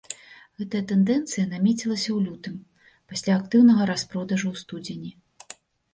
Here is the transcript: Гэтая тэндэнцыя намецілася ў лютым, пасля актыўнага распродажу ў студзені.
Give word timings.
Гэтая 0.59 0.79
тэндэнцыя 0.91 1.45
намецілася 1.51 2.07
ў 2.13 2.17
лютым, 2.27 2.55
пасля 3.15 3.37
актыўнага 3.43 3.81
распродажу 3.93 4.47
ў 4.53 4.67
студзені. 4.67 5.11